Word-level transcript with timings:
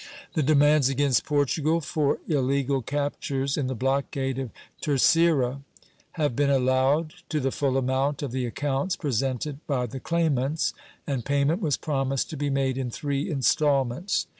The 0.33 0.41
demands 0.41 0.89
against 0.89 1.25
Portugal 1.27 1.79
for 1.79 2.17
illegal 2.27 2.81
captures 2.81 3.55
in 3.55 3.67
the 3.67 3.75
blockade 3.75 4.39
of 4.39 4.49
Terceira 4.81 5.61
have 6.13 6.35
been 6.35 6.49
allowed 6.49 7.13
to 7.29 7.39
the 7.39 7.51
full 7.51 7.77
amount 7.77 8.23
of 8.23 8.31
the 8.31 8.47
accounts 8.47 8.95
presented 8.95 9.59
by 9.67 9.85
the 9.85 9.99
claimants, 9.99 10.73
and 11.05 11.23
payment 11.23 11.61
was 11.61 11.77
promised 11.77 12.31
to 12.31 12.35
be 12.35 12.49
made 12.49 12.79
in 12.79 12.89
three 12.89 13.29
installments. 13.29 14.25